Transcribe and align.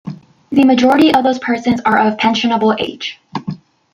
The 0.49 0.63
majority 0.65 1.13
of 1.13 1.23
those 1.23 1.37
persons 1.37 1.79
are 1.81 1.99
of 1.99 2.17
pensionable 2.17 2.75
age. 2.79 3.19